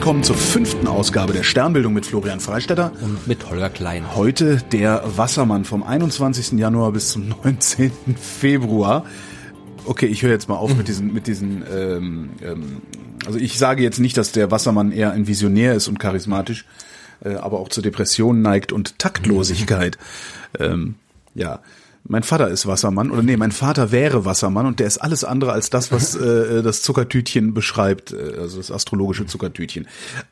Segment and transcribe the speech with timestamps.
[0.00, 2.90] willkommen zur fünften Ausgabe der Sternbildung mit Florian Freistetter.
[3.02, 4.16] Und mit Holger Klein.
[4.16, 6.52] Heute der Wassermann vom 21.
[6.58, 7.92] Januar bis zum 19.
[8.18, 9.04] Februar.
[9.84, 12.80] Okay, ich höre jetzt mal auf mit diesen, mit diesen, ähm, ähm,
[13.26, 16.64] also ich sage jetzt nicht, dass der Wassermann eher ein Visionär ist und charismatisch,
[17.22, 19.98] äh, aber auch zur Depression neigt und Taktlosigkeit.
[20.58, 20.94] ähm,
[21.34, 21.60] ja.
[22.04, 25.52] Mein Vater ist Wassermann oder nee, mein Vater wäre Wassermann und der ist alles andere
[25.52, 29.86] als das, was äh, das Zuckertütchen beschreibt, äh, also das astrologische Zuckertütchen.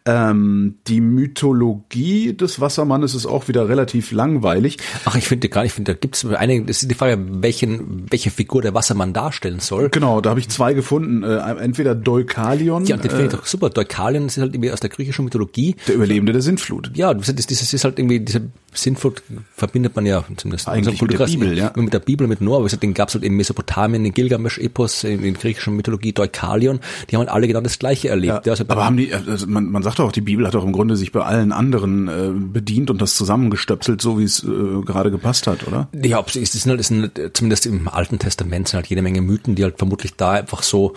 [0.05, 4.79] Ähm, die Mythologie des Wassermannes ist auch wieder relativ langweilig.
[5.05, 7.19] Ach, ich finde gar nicht, ich finde, da gibt es einige, das ist die Frage,
[7.43, 9.91] welchen, welche Figur der Wassermann darstellen soll.
[9.91, 11.23] Genau, da habe ich zwei gefunden.
[11.23, 12.87] Äh, entweder Deukalion.
[12.87, 13.71] Ja, den finde ich doch super.
[13.71, 15.77] Deukalion ist halt irgendwie aus der griechischen Mythologie.
[15.87, 16.93] Der Überlebende der Sintflut.
[16.95, 19.23] Ja, das, das, das ist halt irgendwie, diese Sintflut
[19.55, 21.73] verbindet man ja zumindest Eigentlich mit der Bibel, ja.
[21.77, 25.23] Mit der Bibel, mit Noah, aber den gab es halt in Mesopotamien, in Gilgamesch-Epos, in,
[25.23, 28.47] in griechischen Mythologie, Deukalion, die haben halt alle genau das Gleiche erlebt.
[28.47, 30.65] Ja, also aber haben die, also man, man sagt doch auch, die Bibel hat doch
[30.65, 34.47] im Grunde sich bei allen anderen äh, bedient und das zusammengestöpselt, so wie es äh,
[34.85, 35.89] gerade gepasst hat, oder?
[36.03, 39.21] Ja, es sind halt, es sind halt, zumindest im Alten Testament sind halt jede Menge
[39.21, 40.95] Mythen, die halt vermutlich da einfach so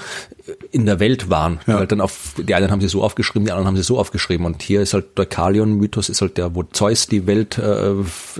[0.72, 1.59] in der Welt waren.
[1.67, 1.75] Ja.
[1.75, 4.45] Halt dann auf, die einen haben sie so aufgeschrieben, die anderen haben sie so aufgeschrieben.
[4.45, 7.94] Und hier ist halt Deukalion-Mythos ist halt der, wo Zeus die Welt äh,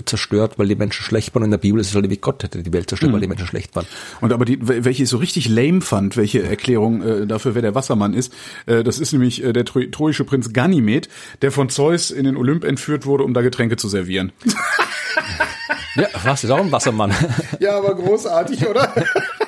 [0.06, 1.44] zerstört, weil die Menschen schlecht waren.
[1.44, 3.16] Und in der Bibel ist es halt wie Gott hätte die Welt zerstört, mhm.
[3.16, 3.86] weil die Menschen schlecht waren.
[4.22, 7.76] Und aber die, welche ich so richtig lame fand, welche Erklärung äh, dafür, wer der
[7.76, 8.34] Wassermann ist,
[8.66, 11.10] äh, das ist nämlich äh, der tro troische Prinz Ganymed,
[11.42, 14.32] der von Zeus in den Olymp entführt wurde, um da Getränke zu servieren.
[15.96, 17.14] ja, was ist auch ein Wassermann?
[17.60, 18.94] ja, aber großartig, oder?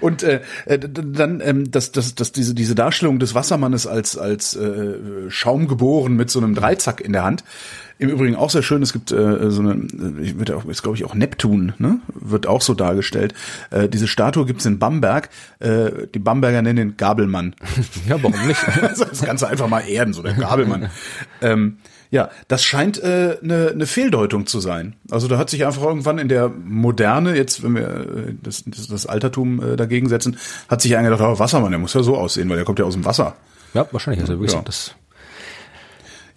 [0.00, 4.56] Und äh, äh dann ähm, das, das, das, diese, diese Darstellung des Wassermannes als, als
[4.56, 4.94] äh,
[5.28, 7.44] Schaum geboren mit so einem Dreizack in der Hand.
[8.00, 10.96] Im Übrigen auch sehr schön, es gibt äh, so eine, äh, wird auch, ist glaube
[10.96, 12.00] ich auch Neptun, ne?
[12.14, 13.34] Wird auch so dargestellt.
[13.70, 15.30] Äh, diese Statue gibt's in Bamberg.
[15.58, 17.54] Äh, die Bamberger nennen den Gabelmann.
[18.08, 18.60] Ja, warum nicht?
[18.80, 20.88] das Ganze einfach mal erden, so der Gabelmann.
[21.42, 21.78] ähm,
[22.10, 24.96] ja, das scheint äh, eine, eine Fehldeutung zu sein.
[25.10, 28.88] Also da hat sich einfach irgendwann in der Moderne, jetzt wenn wir äh, das, das,
[28.88, 32.16] das Altertum äh, dagegen setzen, hat sich einer gedacht, oh, Wassermann, der muss ja so
[32.16, 33.34] aussehen, weil der kommt ja aus dem Wasser.
[33.74, 34.28] Ja, wahrscheinlich.
[34.28, 34.62] Also ja.
[34.62, 34.94] das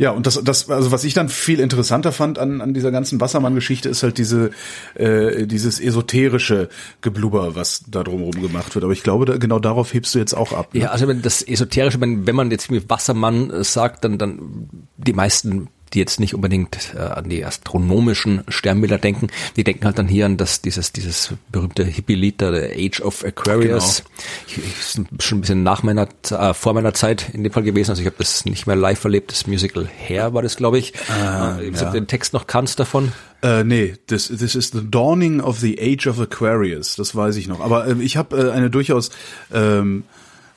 [0.01, 3.21] ja, und das, das, also was ich dann viel interessanter fand an, an dieser ganzen
[3.21, 4.49] Wassermann-Geschichte, ist halt diese,
[4.95, 6.69] äh, dieses esoterische
[7.01, 8.83] Geblubber, was da drumherum gemacht wird.
[8.83, 10.73] Aber ich glaube, da, genau darauf hebst du jetzt auch ab.
[10.73, 10.79] Ne?
[10.79, 15.67] Ja, also wenn das esoterische, wenn, man jetzt mit Wassermann sagt, dann, dann die meisten
[15.93, 20.25] die jetzt nicht unbedingt äh, an die astronomischen Sternbilder denken, die denken halt dann hier
[20.25, 24.03] an das, dieses, dieses berühmte Hippie-Lied, der Age of Aquarius.
[24.03, 24.09] Genau.
[24.47, 27.91] Ich, ich, schon ein bisschen nach meiner, äh, vor meiner Zeit in dem Fall gewesen,
[27.91, 30.93] also ich habe das nicht mehr live erlebt, das Musical Hair war das, glaube ich.
[30.93, 31.91] Äh, ich ja.
[31.91, 33.11] den Text noch kannst davon.
[33.43, 37.47] Äh, nee, this, this is the dawning of the age of Aquarius, das weiß ich
[37.47, 37.59] noch.
[37.59, 39.09] Aber äh, ich habe äh, eine durchaus
[39.51, 40.03] ähm,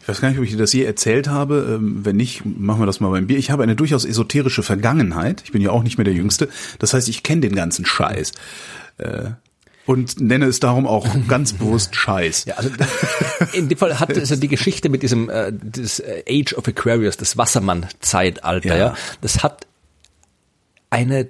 [0.04, 1.76] ich weiß gar nicht, ob ich dir das je erzählt habe.
[1.76, 3.38] Ähm, wenn nicht, machen wir das mal beim Bier.
[3.38, 5.40] Ich habe eine durchaus esoterische Vergangenheit.
[5.46, 6.50] Ich bin ja auch nicht mehr der Jüngste.
[6.78, 8.32] Das heißt, ich kenne den ganzen Scheiß.
[8.98, 9.30] Äh,
[9.86, 12.44] und nenne es darum auch ganz bewusst Scheiß.
[12.44, 12.68] Ja, also
[13.54, 17.38] in dem Fall hat also die Geschichte mit diesem äh, das Age of Aquarius, das
[17.38, 18.76] Wassermann-Zeitalter, ja.
[18.76, 19.66] ja, das hat
[20.90, 21.28] eine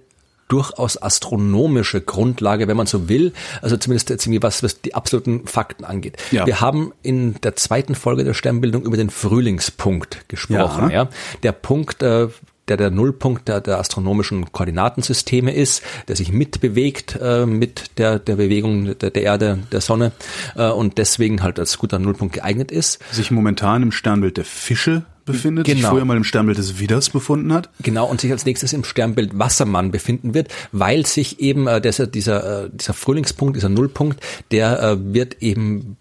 [0.54, 3.32] durchaus astronomische Grundlage, wenn man so will.
[3.60, 6.16] Also zumindest ziemlich was, was die absoluten Fakten angeht.
[6.30, 6.46] Ja.
[6.46, 10.90] Wir haben in der zweiten Folge der Sternbildung über den Frühlingspunkt gesprochen.
[10.90, 11.04] Ja.
[11.04, 11.08] ja.
[11.42, 12.28] Der Punkt, äh,
[12.68, 18.36] der der Nullpunkt der, der astronomischen Koordinatensysteme ist, der sich mitbewegt äh, mit der, der
[18.36, 20.12] Bewegung der, der Erde, der Sonne
[20.54, 23.00] äh, und deswegen halt als guter Nullpunkt geeignet ist.
[23.12, 25.78] Sich momentan im Sternbild der Fische befindet, genau.
[25.78, 27.70] sich vorher mal im Sternbild des Widders befunden hat.
[27.82, 32.06] Genau, und sich als nächstes im Sternbild Wassermann befinden wird, weil sich eben äh, dieser,
[32.06, 34.20] dieser, äh, dieser Frühlingspunkt, dieser Nullpunkt,
[34.50, 35.96] der äh, wird eben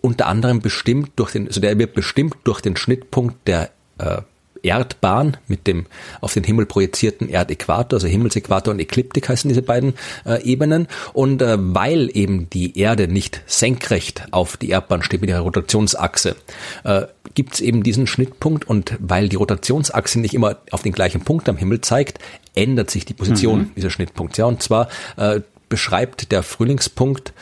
[0.00, 4.22] unter anderem bestimmt durch den, also der wird bestimmt durch den Schnittpunkt der äh,
[4.62, 5.86] Erdbahn mit dem
[6.20, 9.94] auf den Himmel projizierten Erdäquator, also Himmelsäquator und Ekliptik heißen diese beiden
[10.26, 10.88] äh, Ebenen.
[11.12, 16.36] Und äh, weil eben die Erde nicht senkrecht auf die Erdbahn steht mit ihrer Rotationsachse,
[16.84, 17.02] äh,
[17.34, 21.48] gibt es eben diesen Schnittpunkt und weil die Rotationsachse nicht immer auf den gleichen Punkt
[21.48, 22.18] am Himmel zeigt,
[22.54, 23.70] ändert sich die Position mhm.
[23.76, 24.36] dieser Schnittpunkt.
[24.38, 27.32] Ja, und zwar äh, beschreibt der Frühlingspunkt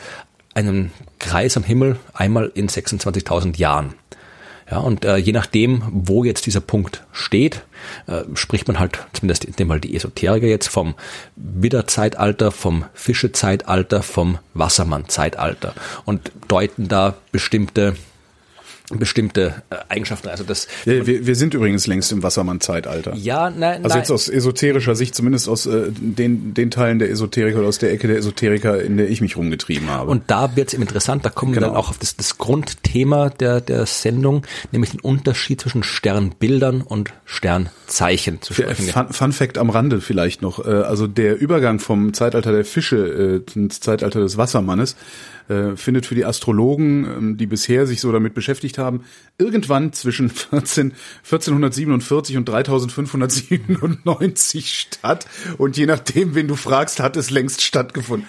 [0.53, 3.93] einen Kreis am Himmel einmal in 26.000 Jahren.
[4.69, 7.63] Ja, und äh, je nachdem, wo jetzt dieser Punkt steht,
[8.07, 10.95] äh, spricht man halt, zumindest in dem Fall die Esoteriker jetzt, vom
[11.37, 15.73] Widderzeitalter, vom Fischezeitalter, vom Wassermannzeitalter
[16.03, 17.95] und deuten da bestimmte
[18.89, 20.29] bestimmte äh, Eigenschaften.
[20.29, 20.67] Also das.
[20.85, 23.13] Ja, wir, wir sind übrigens längst im Wassermann-Zeitalter.
[23.15, 23.97] Ja, nein, Also nein.
[23.99, 27.91] jetzt aus esoterischer Sicht, zumindest aus äh, den, den Teilen der Esoteriker oder aus der
[27.91, 30.09] Ecke der Esoteriker, in der ich mich rumgetrieben habe.
[30.09, 31.67] Und da wird es eben interessant, da kommen wir Genau.
[31.73, 37.11] dann auch auf das, das Grundthema der, der Sendung, nämlich den Unterschied zwischen Sternbildern und
[37.25, 38.87] Sternzeichen zu Der sprechen.
[38.91, 40.65] Fun, Fun Fact am Rande vielleicht noch.
[40.65, 44.95] Äh, Also der Übergang vom Zeitalter der Fische äh, ins Zeitalter des Wassermannes
[45.49, 49.03] äh, findet für die Astrologen, ähm, die bisher sich so damit beschäftigt haben,
[49.37, 50.93] irgendwann zwischen 14,
[51.23, 55.25] 1447 und 3597 statt.
[55.57, 58.27] Und je nachdem, wen du fragst, hat es längst stattgefunden.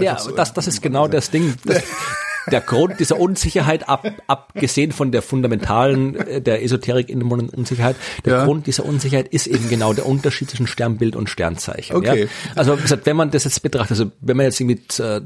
[0.00, 1.54] Ja, so- das, das ist genau das Ding.
[1.64, 1.82] Das,
[2.50, 8.32] der Grund dieser Unsicherheit, ab, abgesehen von der fundamentalen, äh, der Esoterik innenwohnenden Unsicherheit, der
[8.38, 8.44] Ja.
[8.44, 11.96] Grund dieser Unsicherheit ist eben genau der Unterschied zwischen Sternbild und Sternzeichen.
[11.96, 12.24] Okay.
[12.24, 12.28] Ja?
[12.54, 15.20] Also wie gesagt, wenn man das jetzt betrachtet, also wenn man jetzt mit äh,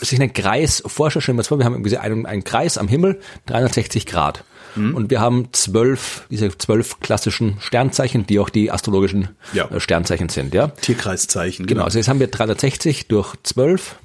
[0.00, 2.88] sich einen Kreis vorstellt, stellen wir uns vor, wir haben irgendwie einen, einen Kreis am
[2.88, 4.44] Himmel, 360 Grad.
[4.76, 4.94] Mhm.
[4.94, 9.64] Und wir haben zwölf, diese zwölf klassischen Sternzeichen, die auch die astrologischen Ja.
[9.70, 10.68] äh, Sternzeichen sind, ja.
[10.68, 11.66] Tierkreiszeichen.
[11.66, 13.96] Genau, also jetzt haben wir 360 durch 12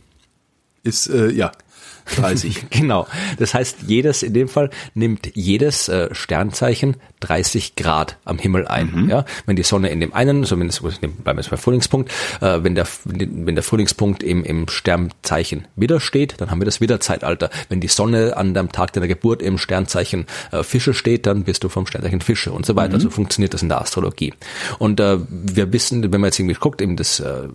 [0.83, 1.51] Ist, äh, ja,
[2.05, 2.65] 30.
[2.69, 3.07] Genau.
[3.37, 9.07] Das heißt, jedes, in dem Fall, nimmt jedes äh, Sternzeichen 30 Grad am Himmel ein.
[9.09, 12.11] Ja, wenn die Sonne in dem einen, zumindest bleiben wir jetzt beim Frühlingspunkt,
[12.41, 16.81] äh, wenn der wenn der Frühlingspunkt im, im Sternzeichen Widder steht, dann haben wir das
[16.81, 17.49] Widderzeitalter.
[17.69, 21.63] Wenn die Sonne an dem Tag deiner Geburt im Sternzeichen äh, Fische steht, dann bist
[21.63, 22.99] du vom Sternzeichen Fische und so weiter.
[22.99, 24.33] So funktioniert das in der Astrologie.
[24.79, 27.47] Und äh, wir wissen, wenn man jetzt irgendwie guckt, eben das äh,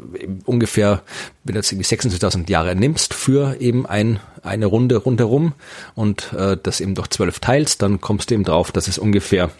[0.45, 1.03] ungefähr,
[1.45, 5.52] wenn du jetzt irgendwie 26.000 Jahre nimmst für eben ein eine Runde rundherum
[5.94, 9.50] und äh, das eben durch zwölf teilst, dann kommst du eben drauf, dass es ungefähr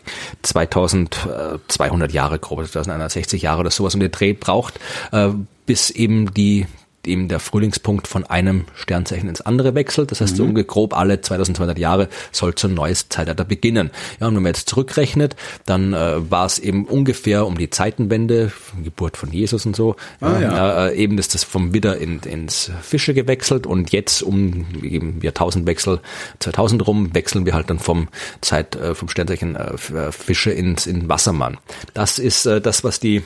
[0.43, 4.81] 2200 Jahre, grob 2160 Jahre oder sowas um den Dreh braucht,
[5.13, 5.31] äh,
[5.67, 6.67] bis eben die
[7.09, 10.11] eben der Frühlingspunkt von einem Sternzeichen ins andere wechselt.
[10.11, 13.91] Das heißt, so ungefähr grob alle 2200 Jahre soll so ein neues Zeitalter beginnen.
[14.21, 15.35] Ja, und wenn man jetzt zurückrechnet,
[15.67, 18.53] dann äh, war es eben ungefähr um die Zeitenwende,
[18.85, 20.87] Geburt von Jesus und so, Ah, ja.
[20.89, 26.01] äh, eben ist das vom Widder in, ins Fische gewechselt und jetzt um eben Jahrtausendwechsel
[26.41, 28.09] 2000 rum wechseln wir halt dann vom
[28.41, 31.59] Zeit äh, vom Sternzeichen äh, Fische ins in Wassermann.
[31.95, 33.23] Das ist äh, das was die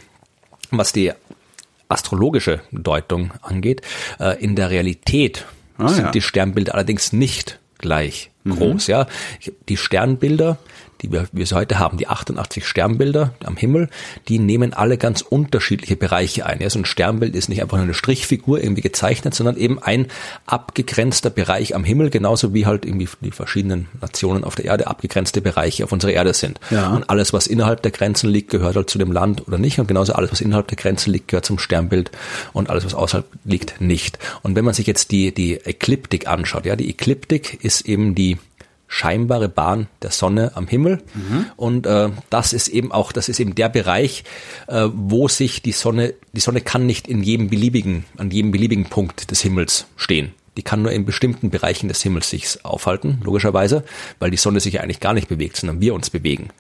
[0.71, 1.13] was die
[1.93, 3.83] astrologische Deutung angeht.
[4.19, 5.47] Äh, in der Realität
[5.79, 6.11] Ah, sind ja.
[6.11, 8.89] die Sternbilder allerdings nicht gleich groß.
[8.89, 9.07] Ja,
[9.69, 10.59] die Sternbilder,
[11.03, 13.89] die wir, wir sie heute haben, die 88 Sternbilder am Himmel,
[14.29, 16.61] die nehmen alle ganz unterschiedliche Bereiche ein.
[16.61, 20.07] Ja, so ein Sternbild ist nicht einfach nur eine Strichfigur irgendwie gezeichnet, sondern eben ein
[20.47, 25.41] abgegrenzter Bereich am Himmel, genauso wie halt irgendwie die verschiedenen Nationen auf der Erde abgegrenzte
[25.41, 26.61] Bereiche auf unserer Erde sind.
[26.71, 26.91] Ja.
[26.91, 29.79] Und alles, was innerhalb der Grenzen liegt, gehört halt zu dem Land oder nicht.
[29.79, 32.11] Und genauso alles, was innerhalb der Grenzen liegt, gehört zum Sternbild
[32.53, 34.19] und alles, was außerhalb liegt, nicht.
[34.43, 38.39] Und wenn man sich jetzt die, die Ekliptik anschaut, ja, die Ekliptik ist eben die
[38.93, 41.03] scheinbare Bahn der Sonne am Himmel.
[41.57, 44.23] Und äh, das ist eben auch das ist eben der Bereich
[44.69, 48.85] äh, wo sich die Sonne die Sonne kann nicht in jedem beliebigen an jedem beliebigen
[48.85, 50.35] Punkt des Himmels stehen.
[50.59, 53.83] Die kann nur in bestimmten Bereichen des Himmels sich aufhalten logischerweise
[54.19, 56.51] weil die Sonne sich eigentlich gar nicht bewegt sondern wir uns bewegen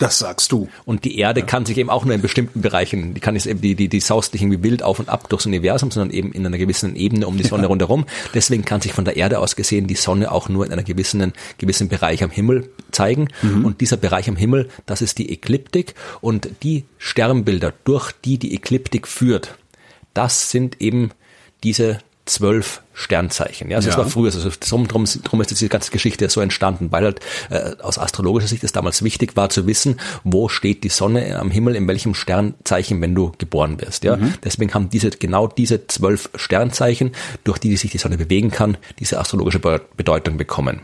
[0.00, 0.68] Das sagst du.
[0.84, 3.60] und die Erde kann sich eben auch nur in bestimmten Bereichen, die kann jetzt eben,
[3.60, 6.44] die, die, die saust nicht irgendwie wild auf und ab durchs Universum, sondern eben in
[6.46, 8.06] einer gewissen Ebene um die Sonne rundherum.
[8.34, 11.32] Deswegen kann sich von der Erde aus gesehen die Sonne auch nur in einer gewissen,
[11.58, 13.28] gewissen Bereich am Himmel zeigen.
[13.62, 15.94] Und dieser Bereich am Himmel, das ist die Ekliptik.
[16.20, 19.56] Und die Sternbilder, durch die die Ekliptik führt,
[20.14, 21.10] das sind eben
[21.62, 21.98] diese
[22.30, 23.70] zwölf Sternzeichen.
[23.70, 24.02] Ja, also das Ja.
[24.04, 27.72] war früher, also drum, drum, drum ist diese ganze Geschichte so entstanden, weil halt äh,
[27.82, 31.76] aus astrologischer Sicht es damals wichtig war zu wissen, wo steht die Sonne am Himmel,
[31.76, 34.04] in welchem Sternzeichen, wenn du geboren wirst.
[34.04, 37.12] Ja, deswegen haben diese genau diese zwölf Sternzeichen,
[37.44, 40.80] durch die sich die Sonne bewegen kann, diese astrologische Be- Bedeutung bekommen.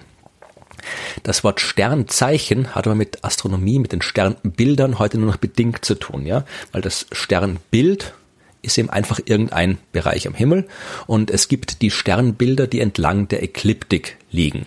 [1.23, 5.95] Das Wort Sternzeichen hat aber mit Astronomie, mit den Sternbildern heute nur noch bedingt zu
[5.97, 8.15] tun, ja, weil das Sternbild
[8.67, 10.67] ist eben einfach irgendein Bereich am Himmel.
[11.07, 14.67] Und es gibt die Sternbilder, die entlang der Ekliptik liegen.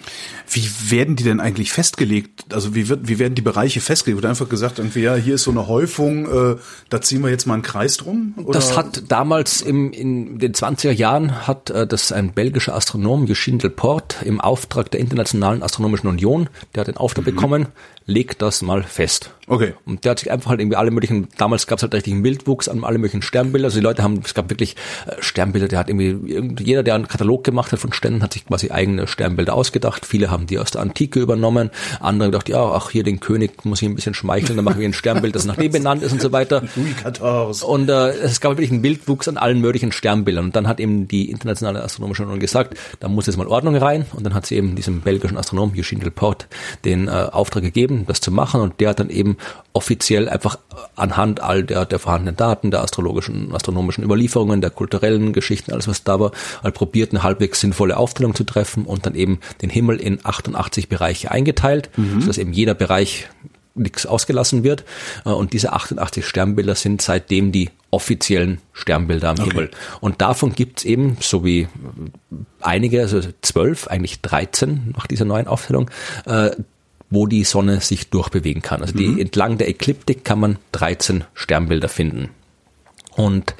[0.51, 2.45] Wie werden die denn eigentlich festgelegt?
[2.53, 4.21] Also wie wird, wie werden die Bereiche festgelegt?
[4.21, 6.55] Wird einfach gesagt, irgendwie, ja, hier ist so eine Häufung, äh,
[6.89, 8.33] da ziehen wir jetzt mal einen Kreis drum?
[8.37, 8.51] Oder?
[8.59, 13.59] Das hat damals im, in den 20er Jahren hat äh, das ein belgischer Astronom, Eugène
[13.59, 17.67] Delporte, im Auftrag der Internationalen Astronomischen Union, der hat den Auftrag bekommen,
[18.05, 19.29] legt das mal fest.
[19.45, 19.73] Okay.
[19.85, 22.67] Und der hat sich einfach halt irgendwie alle möglichen, damals gab es halt richtigen Wildwuchs
[22.67, 23.67] an alle möglichen Sternbilder.
[23.67, 26.95] Also die Leute haben, es gab wirklich äh, Sternbilder, der hat irgendwie, irgend- jeder, der
[26.95, 30.05] einen Katalog gemacht hat von Sternen, hat sich quasi eigene Sternbilder ausgedacht.
[30.05, 31.69] Viele haben die aus der Antike übernommen.
[31.99, 34.79] Andere haben gedacht, ja, ach, hier den König muss ich ein bisschen schmeicheln, dann machen
[34.79, 36.63] wir ein Sternbild, das nach dem benannt ist und so weiter.
[36.75, 37.63] Louis XIV.
[37.63, 40.45] Und äh, es gab wirklich einen Wildwuchs an allen möglichen Sternbildern.
[40.45, 44.05] Und dann hat eben die internationale Astronomische Union gesagt, da muss jetzt mal Ordnung rein.
[44.13, 46.47] Und dann hat sie eben diesem belgischen Astronom Eugene Delporte
[46.85, 48.61] den äh, Auftrag gegeben, das zu machen.
[48.61, 49.37] Und der hat dann eben
[49.73, 50.57] offiziell einfach
[50.95, 56.03] anhand all der, der vorhandenen Daten, der astrologischen, astronomischen Überlieferungen, der kulturellen Geschichten, alles was
[56.03, 56.31] da war,
[56.63, 60.89] halt probiert, eine halbwegs sinnvolle Aufteilung zu treffen und dann eben den Himmel in 88
[60.89, 62.21] Bereiche eingeteilt, mhm.
[62.21, 63.27] sodass eben jeder Bereich
[63.75, 64.83] nichts ausgelassen wird.
[65.25, 69.49] Äh, und diese 88 Sternbilder sind seitdem die offiziellen Sternbilder am okay.
[69.49, 69.71] Himmel.
[69.99, 71.67] Und davon gibt's eben, so wie
[72.61, 75.89] einige, also zwölf, eigentlich 13 nach dieser neuen Aufteilung,
[76.25, 76.51] äh,
[77.09, 78.81] wo die Sonne sich durchbewegen kann.
[78.81, 79.19] Also die, mhm.
[79.19, 82.29] entlang der Ekliptik kann man 13 Sternbilder finden.
[83.15, 83.55] Und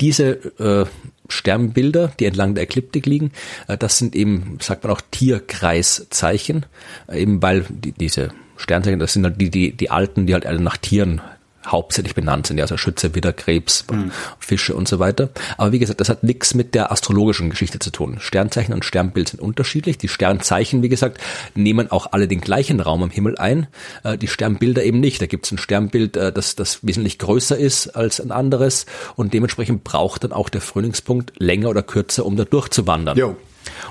[0.00, 0.86] diese äh,
[1.28, 3.32] Sternbilder, die entlang der Ekliptik liegen,
[3.68, 6.66] äh, das sind eben, sagt man auch, Tierkreiszeichen,
[7.08, 10.46] äh, eben weil die, diese Sternzeichen, das sind halt die, die, die alten, die halt
[10.46, 11.20] alle nach Tieren
[11.66, 14.10] hauptsächlich benannt sind, ja, also Schütze, Widder, Krebs, mhm.
[14.38, 15.30] Fische und so weiter.
[15.56, 18.16] Aber wie gesagt, das hat nichts mit der astrologischen Geschichte zu tun.
[18.20, 19.98] Sternzeichen und Sternbild sind unterschiedlich.
[19.98, 21.20] Die Sternzeichen, wie gesagt,
[21.54, 23.66] nehmen auch alle den gleichen Raum am Himmel ein.
[24.02, 25.20] Äh, die Sternbilder eben nicht.
[25.22, 29.34] Da gibt es ein Sternbild, äh, das, das wesentlich größer ist als ein anderes und
[29.34, 33.16] dementsprechend braucht dann auch der Frühlingspunkt länger oder kürzer, um da durchzuwandern.
[33.16, 33.36] Jo.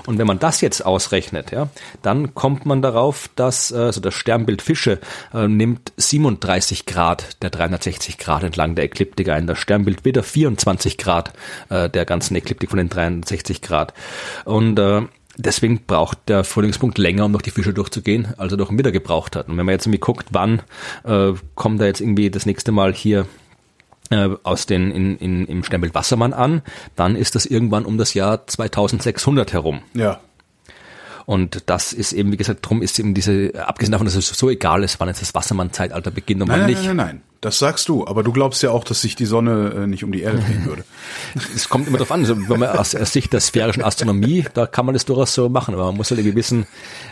[0.06, 1.68] Und wenn man das jetzt ausrechnet, ja,
[2.02, 4.98] dann kommt man darauf, dass also das Sternbild Fische
[5.32, 10.98] äh, nimmt 37 Grad der 360 Grad entlang der Ekliptik ein, das Sternbild Widder 24
[10.98, 11.32] Grad
[11.68, 13.94] äh, der ganzen Ekliptik von den 360 Grad.
[14.44, 15.02] Und äh,
[15.36, 18.92] Deswegen braucht der Frühlingspunkt länger, um durch die Fische durchzugehen, als er durch den Widder
[18.92, 19.48] gebraucht hat.
[19.48, 20.62] Und wenn man jetzt irgendwie guckt, wann
[21.02, 23.26] äh, kommt er jetzt irgendwie das nächste Mal hier
[24.10, 26.62] äh, aus den in, in, im Sternbild Wassermann an,
[26.96, 29.82] dann ist das irgendwann um das Jahr 2600 herum.
[29.94, 30.20] Ja.
[31.26, 34.50] Und das ist eben, wie gesagt, drum ist eben diese, abgesehen davon, dass es so
[34.50, 36.84] egal ist, wann jetzt das Wassermann-Zeitalter beginnt und wann nein, nicht.
[36.84, 37.22] Nein, nein, nein.
[37.44, 40.10] Das sagst du, aber du glaubst ja auch, dass sich die Sonne äh, nicht um
[40.12, 40.82] die Erde drehen würde.
[41.54, 44.66] Es kommt immer darauf an, also wenn man aus, aus Sicht der sphärischen Astronomie, da
[44.66, 46.66] kann man das durchaus so machen, aber man muss halt irgendwie wissen,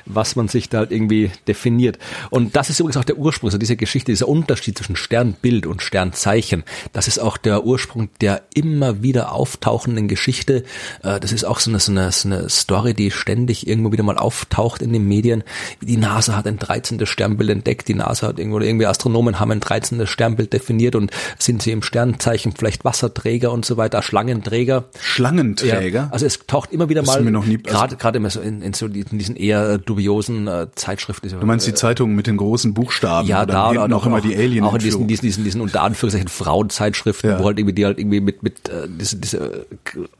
[0.06, 1.98] was man sich da halt irgendwie definiert.
[2.30, 5.82] Und das ist übrigens auch der Ursprung, also diese Geschichte, dieser Unterschied zwischen Sternbild und
[5.82, 10.64] Sternzeichen, das ist auch der Ursprung der immer wieder auftauchenden Geschichte.
[11.02, 14.02] Äh, das ist auch so eine, so eine, so eine Story, die ständig irgendwo wieder
[14.02, 15.44] mal auftaucht in den Medien.
[15.82, 17.04] Die NASA hat ein 13.
[17.04, 20.06] Sternbild entdeckt, die NASA hat irgendwo, oder irgendwie Astronomen haben ein 13.
[20.06, 24.84] Sternbild Sternbild definiert und sind sie im Sternzeichen vielleicht Wasserträger und so weiter, Schlangenträger.
[25.00, 26.00] Schlangenträger?
[26.02, 28.86] Ja, also es taucht immer wieder das mal, gerade gerade immer so in, in so
[28.86, 31.28] diesen eher dubiosen äh, Zeitschriften.
[31.28, 33.26] Du meinst die Zeitungen mit den großen Buchstaben?
[33.26, 34.64] Ja, da oder auch, auch immer die Alien.
[34.64, 37.40] Auch in diesen, diesen, diesen, diesen unter Anführungszeichen Frauenzeitschriften, ja.
[37.40, 39.66] wo halt irgendwie die halt irgendwie mit mit äh, diese, diese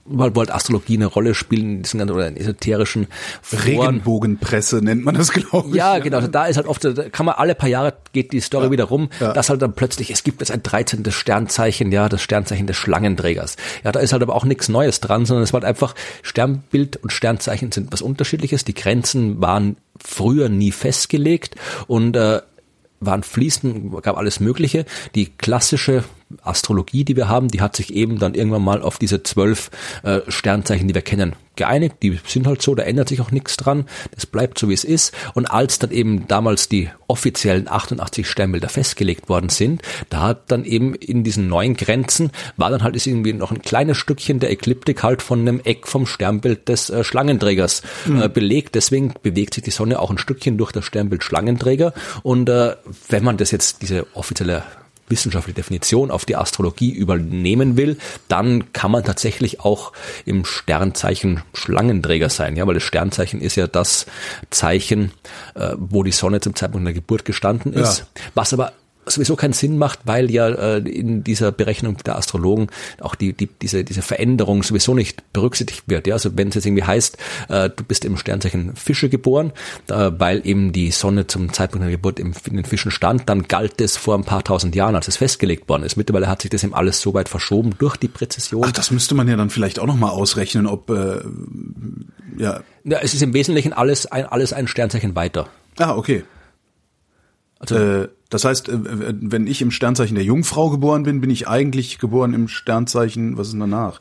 [0.04, 3.06] wo halt Astrologie eine Rolle spielen, diesen ganzen oder in esoterischen
[3.40, 3.62] Foren.
[3.62, 5.75] Regenbogenpresse nennt man das, glaube ich.
[5.76, 6.16] Ja, genau.
[6.16, 8.71] Also da ist halt oft, da kann man alle paar Jahre geht die Story ja.
[8.73, 9.32] wieder rum, ja.
[9.32, 11.10] dass halt dann plötzlich, es gibt jetzt ein 13.
[11.10, 13.56] Sternzeichen, ja, das Sternzeichen des Schlangenträgers.
[13.82, 16.98] Ja, da ist halt aber auch nichts Neues dran, sondern es war halt einfach, Sternbild
[16.98, 18.64] und Sternzeichen sind was unterschiedliches.
[18.64, 21.56] Die Grenzen waren früher nie festgelegt
[21.88, 22.42] und äh,
[23.00, 24.86] waren fließend, gab alles Mögliche.
[25.16, 26.04] Die klassische
[26.42, 29.70] Astrologie, die wir haben, die hat sich eben dann irgendwann mal auf diese zwölf
[30.02, 31.96] äh, Sternzeichen, die wir kennen, geeinigt.
[32.02, 33.86] Die sind halt so, da ändert sich auch nichts dran.
[34.14, 35.12] Das bleibt so, wie es ist.
[35.34, 40.64] Und als dann eben damals die offiziellen 88 Sternbilder festgelegt worden sind, da hat dann
[40.64, 44.50] eben in diesen neuen Grenzen, war dann halt ist irgendwie noch ein kleines Stückchen der
[44.50, 48.32] Ekliptik halt von einem Eck vom Sternbild des äh, Schlangenträgers äh, mhm.
[48.32, 48.74] belegt.
[48.74, 51.92] Deswegen bewegt sich die Sonne auch ein Stückchen durch das Sternbild Schlangenträger.
[52.22, 52.76] Und äh,
[53.08, 54.62] wenn man das jetzt, diese offizielle
[55.09, 59.92] wissenschaftliche Definition auf die Astrologie übernehmen will, dann kann man tatsächlich auch
[60.25, 64.06] im Sternzeichen Schlangenträger sein, ja, weil das Sternzeichen ist ja das
[64.50, 65.12] Zeichen,
[65.54, 68.06] äh, wo die Sonne zum Zeitpunkt der Geburt gestanden ist, ja.
[68.35, 68.73] was aber
[69.06, 72.68] sowieso keinen Sinn macht, weil ja äh, in dieser Berechnung der Astrologen
[73.00, 76.06] auch die, die diese diese Veränderung sowieso nicht berücksichtigt wird.
[76.06, 77.18] Ja, also wenn es jetzt irgendwie heißt,
[77.49, 79.52] äh, du bist im Sternzeichen Fische geboren,
[79.88, 83.44] äh, weil eben die Sonne zum Zeitpunkt der Geburt im, in den Fischen stand, dann
[83.49, 85.97] galt es vor ein paar tausend Jahren, als es festgelegt worden ist.
[85.97, 88.64] Mittlerweile hat sich das eben alles so weit verschoben durch die Präzision.
[88.66, 91.21] Ach, das müsste man ja dann vielleicht auch noch mal ausrechnen, ob äh,
[92.38, 92.61] ja.
[92.85, 95.49] Ja, es ist im Wesentlichen alles ein alles ein Sternzeichen weiter.
[95.78, 96.25] Ah, okay.
[97.59, 98.78] Also äh, das heißt, äh,
[99.20, 103.48] wenn ich im Sternzeichen der Jungfrau geboren bin, bin ich eigentlich geboren im Sternzeichen, was
[103.48, 104.00] ist denn danach?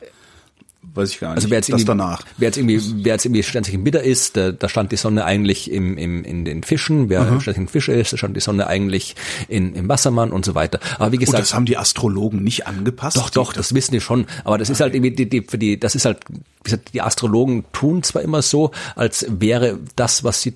[0.94, 1.36] weiß ich gar nicht.
[1.36, 2.22] Also wer jetzt das irgendwie, danach.
[2.36, 5.70] Wer jetzt irgendwie, wer jetzt irgendwie Sternzeichen Widder ist, da, da stand die Sonne eigentlich
[5.70, 7.08] im, im, in den Fischen.
[7.08, 7.40] Wer mhm.
[7.40, 9.14] Sternzeichen Fische ist, da stand die Sonne eigentlich
[9.48, 10.80] in, im Wassermann und so weiter.
[10.98, 11.38] Aber wie gesagt.
[11.38, 13.16] Und das haben die Astrologen nicht angepasst?
[13.16, 14.26] Doch, doch, das wissen die schon.
[14.44, 14.74] Aber das okay.
[14.74, 18.02] ist halt irgendwie, die, die, für die, das ist halt, wie gesagt, die Astrologen tun
[18.02, 20.54] zwar immer so, als wäre das, was sie,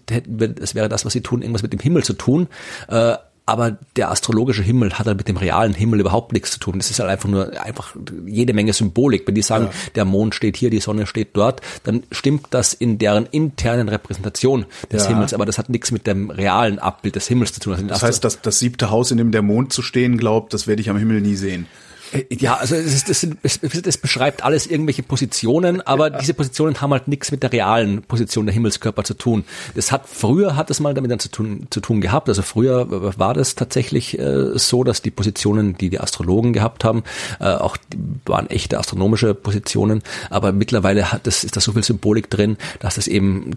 [0.61, 2.49] es wäre das, was sie tun, irgendwas mit dem Himmel zu tun.
[2.89, 3.17] Äh,
[3.47, 6.79] aber der astrologische Himmel hat halt mit dem realen Himmel überhaupt nichts zu tun.
[6.79, 7.95] Das ist halt einfach nur einfach
[8.27, 9.25] jede Menge Symbolik.
[9.27, 9.91] Wenn die sagen, ja.
[9.95, 14.67] der Mond steht hier, die Sonne steht dort, dann stimmt das in deren internen Repräsentation
[14.91, 15.11] des ja.
[15.11, 17.75] Himmels, aber das hat nichts mit dem realen Abbild des Himmels zu tun.
[17.75, 20.67] Also das heißt, dass das siebte Haus, in dem der Mond zu stehen glaubt, das
[20.67, 21.67] werde ich am Himmel nie sehen.
[22.13, 26.19] Äh, ja, also es, ist, es, es beschreibt alles irgendwelche Positionen, aber ja.
[26.19, 29.45] diese Positionen haben halt nichts mit der realen Position der Himmelskörper zu tun.
[29.75, 32.29] Das hat früher hat es mal damit dann zu tun, zu tun gehabt.
[32.29, 37.03] Also früher war das tatsächlich äh, so, dass die Positionen, die die Astrologen gehabt haben,
[37.41, 37.77] äh, auch
[38.25, 40.03] waren echte astronomische Positionen.
[40.31, 43.53] Aber mittlerweile hat das ist da so viel Symbolik drin, dass das eben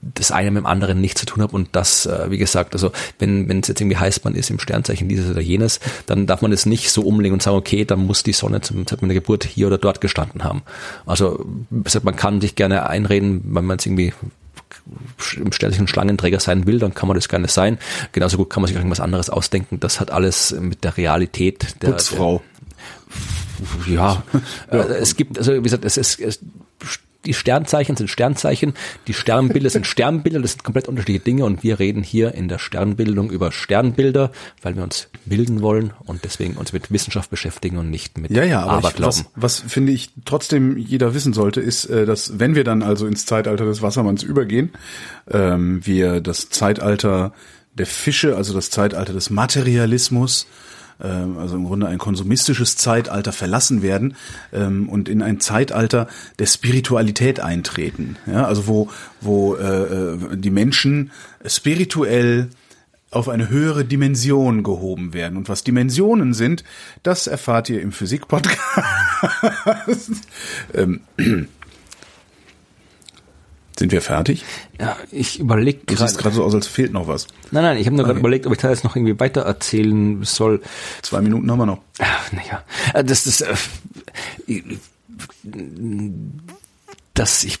[0.00, 2.92] das eine mit dem anderen nichts zu tun hat und das, äh, wie gesagt, also
[3.18, 6.40] wenn wenn es jetzt irgendwie heißt, man ist im Sternzeichen dieses oder jenes, dann darf
[6.42, 9.14] man es nicht so umlegen und sagen, okay, dann muss die Sonne zum Zeitpunkt meiner
[9.14, 10.62] Geburt hier oder dort gestanden haben.
[11.06, 11.44] Also
[12.02, 14.12] man kann sich gerne einreden, wenn man es irgendwie
[15.36, 17.78] im Sternzeichen Schlangenträger sein will, dann kann man das gerne sein.
[18.12, 19.80] Genauso gut kann man sich auch irgendwas anderes ausdenken.
[19.80, 22.42] Das hat alles mit der Realität der Putzfrau.
[23.86, 24.22] Der, ja,
[24.70, 24.78] ja.
[24.78, 26.40] Äh, es gibt, also wie gesagt, es ist, es
[27.28, 28.72] die Sternzeichen sind Sternzeichen,
[29.06, 32.58] die Sternbilder sind Sternbilder, das sind komplett unterschiedliche Dinge und wir reden hier in der
[32.58, 34.32] Sternbildung über Sternbilder,
[34.62, 38.44] weil wir uns bilden wollen und deswegen uns mit Wissenschaft beschäftigen und nicht mit ja,
[38.44, 39.20] ja, aber Aberglauben.
[39.20, 42.82] Ich, was, was finde ich trotzdem jeder wissen sollte, ist, äh, dass wenn wir dann
[42.82, 44.70] also ins Zeitalter des Wassermanns übergehen,
[45.30, 47.34] ähm, wir das Zeitalter
[47.74, 50.46] der Fische, also das Zeitalter des Materialismus,
[51.06, 54.16] also im Grunde ein konsumistisches Zeitalter verlassen werden
[54.52, 58.16] ähm, und in ein Zeitalter der Spiritualität eintreten.
[58.26, 58.90] Ja, also wo,
[59.20, 61.10] wo äh, äh, die Menschen
[61.46, 62.48] spirituell
[63.10, 65.38] auf eine höhere Dimension gehoben werden.
[65.38, 66.62] Und was Dimensionen sind,
[67.02, 68.58] das erfahrt ihr im Physik-Podcast.
[73.78, 74.44] sind wir fertig?
[74.80, 75.96] Ja, ich überlege gerade.
[76.00, 77.28] Du siehst gerade so aus, als fehlt noch was.
[77.52, 78.08] Nein, nein, ich habe nur okay.
[78.08, 80.62] gerade überlegt, ob ich da jetzt noch irgendwie weiter erzählen soll.
[81.02, 81.82] Zwei Minuten haben wir noch.
[82.32, 83.54] Naja, äh, das ist, äh,
[87.14, 87.58] dass ich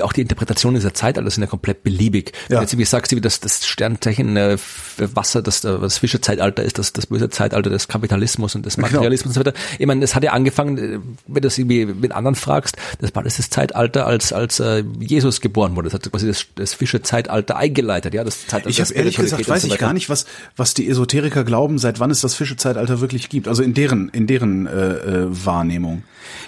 [0.00, 2.32] die, auch die Interpretation dieser Zeitalter sind ja komplett beliebig.
[2.48, 2.60] Wenn ja.
[2.62, 4.56] jetzt wie sagst du, dass das Sternzeichen äh,
[4.98, 8.88] Wasser, das, äh, das Fischezeitalter ist, das, das böse Zeitalter des Kapitalismus und des genau.
[8.88, 9.48] Materialismus genau.
[9.48, 9.76] und so weiter.
[9.78, 13.14] Ich meine, es hat ja angefangen, äh, wenn du das irgendwie mit anderen fragst, das
[13.14, 15.88] war das, das Zeitalter, als, als äh, Jesus geboren wurde.
[15.88, 18.24] Das hat quasi das, das Fischezeitalter eingeleitet, ja.
[18.24, 21.44] Das Zeitalter ich habe ehrlich gesagt, weiß so ich gar nicht, was, was die Esoteriker
[21.44, 23.48] glauben, seit wann es das Fischezeitalter wirklich gibt.
[23.48, 26.02] Also in deren, in deren äh, äh, Wahrnehmung.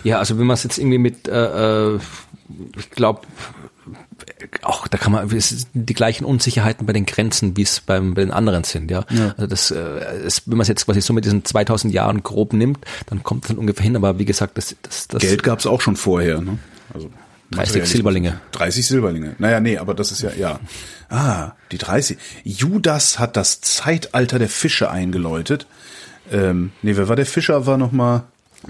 [0.05, 1.99] Ja, also wenn man es jetzt irgendwie mit äh, äh,
[2.77, 3.23] ich glaube,
[4.63, 5.29] auch da kann man
[5.75, 9.05] die gleichen Unsicherheiten bei den Grenzen, wie es beim, bei den anderen sind, ja.
[9.11, 9.35] ja.
[9.37, 12.53] Also das, äh, ist, wenn man es jetzt quasi so mit diesen 2000 Jahren grob
[12.53, 13.97] nimmt, dann kommt es dann ungefähr hin.
[13.97, 16.59] Aber wie gesagt, das, das, das Geld gab es auch schon vorher, ne?
[16.93, 17.11] Also
[17.53, 18.41] 30 Silberlinge.
[18.53, 19.37] 30 Silberlinge.
[19.39, 20.61] Naja, nee, aber das ist ja, ja.
[21.09, 22.17] Ah, die 30.
[22.45, 25.67] Judas hat das Zeitalter der Fische eingeläutet.
[26.31, 27.67] Ähm, nee, wer war der Fischer?
[27.67, 28.23] War nochmal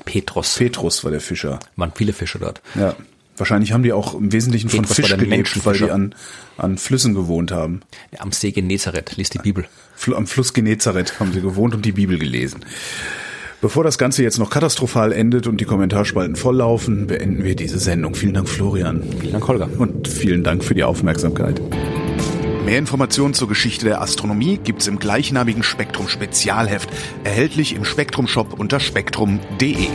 [0.05, 0.57] Petrus.
[0.57, 1.61] Petrus war der Fischer.
[1.77, 2.61] Waren viele Fische dort.
[2.75, 2.97] Ja.
[3.37, 6.15] Wahrscheinlich haben die auch im Wesentlichen von Fisch gelebt, weil die an,
[6.59, 7.81] an Flüssen gewohnt haben.
[8.13, 9.67] Ja, am See Genezareth, liest die Bibel.
[10.15, 12.61] Am Fluss Genezareth haben sie gewohnt und die Bibel gelesen.
[13.63, 18.17] Bevor das Ganze jetzt noch katastrophal endet und die Kommentarspalten volllaufen, beenden wir diese Sendung.
[18.17, 19.03] Vielen Dank, Florian.
[19.21, 19.69] Vielen Dank, Holger.
[19.79, 21.61] Und vielen Dank für die Aufmerksamkeit.
[22.65, 26.89] Mehr Informationen zur Geschichte der Astronomie gibt's im gleichnamigen Spektrum Spezialheft,
[27.23, 29.89] erhältlich im Spektrum Shop unter spektrum.de.